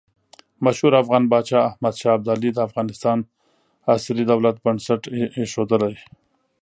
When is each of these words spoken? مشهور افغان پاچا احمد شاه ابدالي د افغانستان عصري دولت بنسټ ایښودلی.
مشهور 0.65 0.93
افغان 1.01 1.23
پاچا 1.31 1.59
احمد 1.69 1.95
شاه 2.01 2.15
ابدالي 2.17 2.49
د 2.53 2.59
افغانستان 2.67 3.17
عصري 3.93 4.23
دولت 4.31 4.55
بنسټ 4.65 5.01
ایښودلی. 5.37 5.95